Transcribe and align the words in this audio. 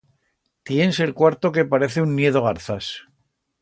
Tiens 0.69 0.99
el 1.05 1.13
cuarto 1.13 1.51
que 1.59 1.63
parece 1.75 2.01
un 2.01 2.15
niedo 2.15 2.41
garzas. 2.47 2.93